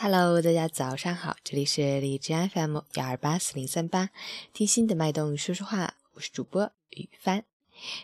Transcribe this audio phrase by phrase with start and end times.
[0.00, 4.10] Hello，大家早上好，这里是荔枝 FM 幺二八四零三八，
[4.52, 7.44] 听心的脉动说说话，我是主播雨帆。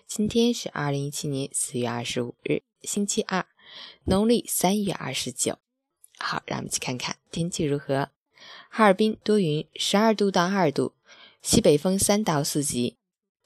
[0.05, 3.47] 今天是二零一七年四月二十五日，星期二，
[4.07, 5.61] 农历三月二十九。
[6.19, 8.11] 好，让我们去看看天气如何。
[8.69, 10.95] 哈尔滨多云，十二度到二度，
[11.43, 12.97] 西北风三到四级，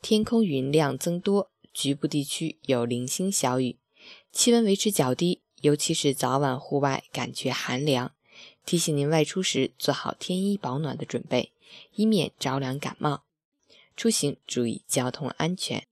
[0.00, 3.76] 天空云量增多，局部地区有零星小雨，
[4.32, 8.14] 气温维持较低，尤其是早晚户外感觉寒凉。
[8.68, 11.52] 提醒您外出时做好添衣保暖的准备，
[11.94, 13.24] 以免着凉感冒。
[13.96, 15.86] 出行注意交通安全。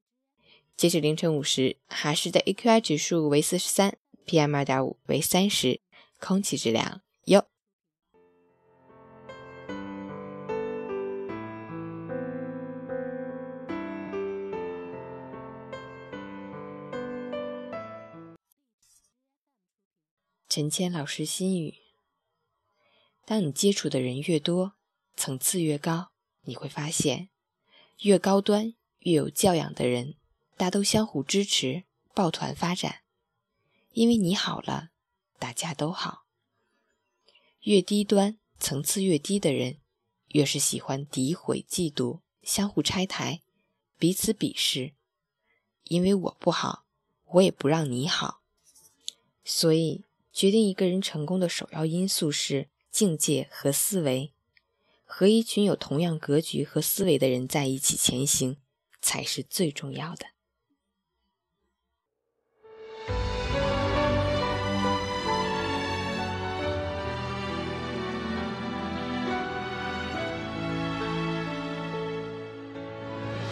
[0.77, 5.81] 截止凌晨五时，哈市的 AQI 指数为四十三，PM 二点五为三十，
[6.21, 7.43] 空气质量优。
[20.51, 21.86] 陈谦老师心语。
[23.27, 24.75] 当你接触的人越多，
[25.17, 27.29] 层次越高，你会发现，
[28.03, 30.15] 越高端、越有教养的人，
[30.57, 31.83] 大都相互支持、
[32.15, 33.01] 抱团发展。
[33.91, 34.91] 因为你好了，
[35.41, 36.27] 大家都好。
[37.63, 39.79] 越低端、层次越低的人，
[40.29, 43.43] 越是喜欢诋毁、嫉妒、相互拆台、
[43.99, 44.93] 彼此鄙视。
[45.83, 46.85] 因为我不好，
[47.25, 48.41] 我也不让你好。
[49.45, 52.69] 所以，决定一个人成功的首要因素是。
[52.97, 54.33] 境界和思维，
[55.05, 58.57] 和一群有同样格局和思维的人在一起前行，
[59.03, 60.25] 才是最重要的。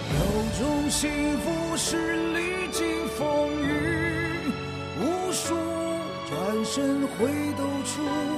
[0.09, 4.51] 有种幸福是历经风雨，
[5.03, 5.55] 无数
[6.31, 8.34] 转身回头处。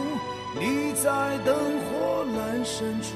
[0.59, 3.15] 你在灯火阑珊处，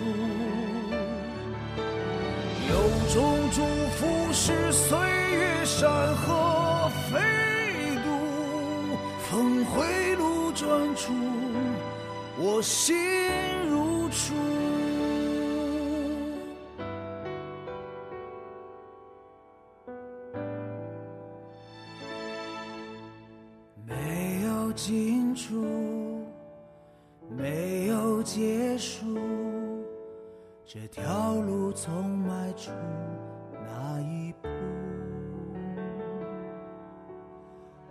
[2.69, 2.75] 有
[3.15, 3.62] 种祝
[3.97, 7.19] 福是岁月山河飞
[8.05, 8.09] 渡，
[9.31, 11.15] 峰回路转处，
[12.39, 12.95] 我心
[13.71, 14.34] 如初。
[23.87, 26.00] 没有尽处。
[27.37, 29.07] 没有结束，
[30.65, 32.73] 这条路从迈出
[33.53, 34.49] 那一步，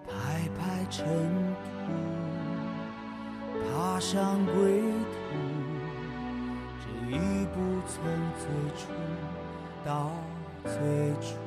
[0.06, 1.06] 拍拍尘
[1.64, 1.70] 土，
[3.72, 5.18] 踏上归途，
[6.84, 6.86] 这
[7.16, 7.18] 一
[7.54, 8.04] 步从
[8.38, 8.46] 最
[8.76, 8.92] 初
[9.86, 10.12] 到
[10.66, 10.74] 最
[11.22, 11.38] 初，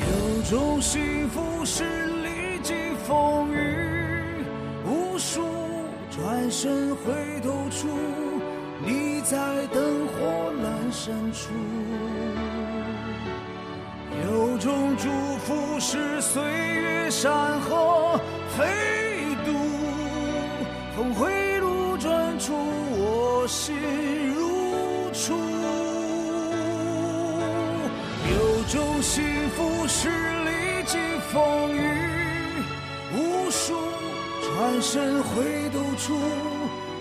[0.00, 4.01] 有种幸福是历经风雨。
[6.32, 7.12] 转身回
[7.42, 7.88] 头处，
[8.86, 11.50] 你在灯火阑珊处。
[14.24, 15.10] 有种祝
[15.40, 18.18] 福是岁月山河
[18.56, 18.64] 飞
[19.44, 19.52] 渡，
[20.96, 23.76] 峰回路转处，我心
[24.34, 25.36] 如初。
[28.30, 30.98] 有种幸福是历经
[31.30, 32.62] 风雨
[33.18, 33.91] 无数。
[34.54, 36.14] 转身回头处，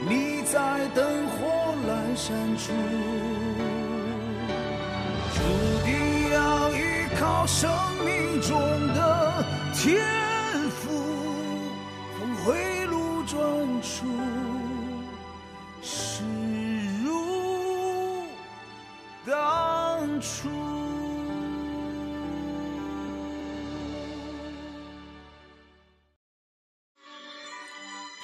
[0.07, 2.71] 你在灯火阑珊处，
[5.33, 5.39] 注
[5.85, 6.79] 定要依
[7.19, 7.69] 靠生
[8.05, 8.57] 命中
[8.93, 9.43] 的
[9.75, 10.01] 天
[10.69, 10.87] 赋，
[12.17, 13.37] 峰回路转
[13.81, 14.07] 处，
[15.81, 16.23] 事
[17.03, 18.23] 如
[19.25, 20.60] 当初。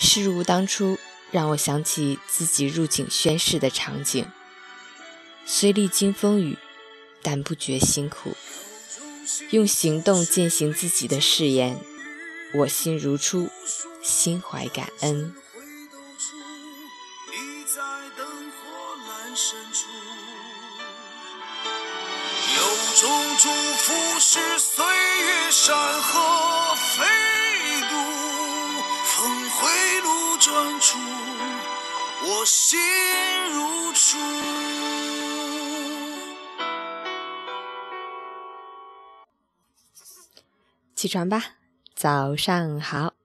[0.08, 0.98] 事如当初，
[1.32, 4.26] 让我想起自己入警宣誓的场景。
[5.46, 6.58] 虽历经风雨，
[7.22, 8.34] 但不觉辛苦，
[9.50, 11.78] 用行动践行自己的誓言。
[12.54, 13.50] 我心如初，
[14.02, 15.36] 心怀感恩。
[22.56, 22.64] 有
[22.96, 26.27] 种祝福是岁月山河
[30.48, 30.98] 专注，
[32.26, 32.80] 我心
[33.52, 34.18] 如初。
[40.96, 41.44] 起床吧，
[41.94, 43.17] 早上好。